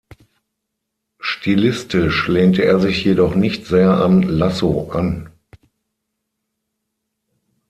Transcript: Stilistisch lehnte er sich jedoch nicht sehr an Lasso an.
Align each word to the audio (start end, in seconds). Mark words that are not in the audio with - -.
Stilistisch 1.19 2.27
lehnte 2.27 2.63
er 2.65 2.79
sich 2.79 3.03
jedoch 3.05 3.35
nicht 3.35 3.67
sehr 3.67 3.97
an 4.03 4.23
Lasso 4.23 4.89
an. 4.89 5.29